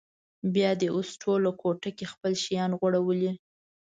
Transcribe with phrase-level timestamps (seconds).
[0.53, 3.31] بیا دې اوس ټوله کوټه کې خپل شیان غوړولي.